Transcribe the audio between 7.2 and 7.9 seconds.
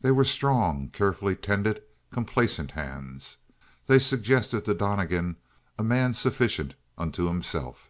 himself.